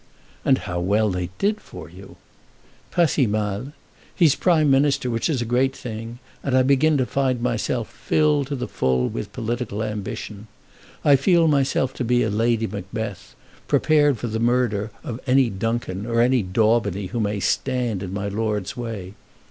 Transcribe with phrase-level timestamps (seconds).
[0.43, 2.15] "And how well they did for you!"
[2.89, 3.71] "Pas si mal.
[4.15, 8.47] He's Prime Minister, which is a great thing, and I begin to find myself filled
[8.47, 10.47] to the full with political ambition.
[11.05, 13.35] I feel myself to be a Lady Macbeth,
[13.67, 18.27] prepared for the murder of any Duncan or any Daubeny who may stand in my
[18.27, 19.13] lord's way.